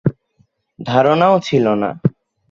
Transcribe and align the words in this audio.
ধারণাও 0.79 1.35
ছিল 1.39 1.65
না। 1.73 1.89